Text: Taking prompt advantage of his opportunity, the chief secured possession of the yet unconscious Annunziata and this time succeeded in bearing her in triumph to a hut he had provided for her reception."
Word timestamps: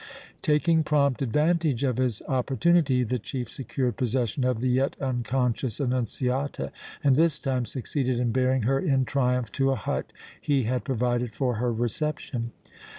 Taking 0.41 0.83
prompt 0.83 1.21
advantage 1.21 1.83
of 1.83 1.97
his 1.99 2.23
opportunity, 2.27 3.03
the 3.03 3.19
chief 3.19 3.47
secured 3.51 3.97
possession 3.97 4.43
of 4.43 4.59
the 4.59 4.67
yet 4.67 4.95
unconscious 4.99 5.79
Annunziata 5.79 6.71
and 7.03 7.15
this 7.15 7.37
time 7.37 7.65
succeeded 7.65 8.19
in 8.19 8.31
bearing 8.31 8.63
her 8.63 8.79
in 8.79 9.05
triumph 9.05 9.51
to 9.51 9.69
a 9.69 9.75
hut 9.75 10.11
he 10.41 10.63
had 10.63 10.83
provided 10.85 11.33
for 11.35 11.57
her 11.57 11.71
reception." 11.71 12.51